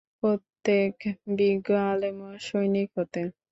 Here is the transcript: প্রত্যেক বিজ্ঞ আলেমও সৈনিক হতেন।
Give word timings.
প্রত্যেক 0.19 0.95
বিজ্ঞ 1.37 1.67
আলেমও 1.91 2.31
সৈনিক 2.47 2.89
হতেন। 2.97 3.27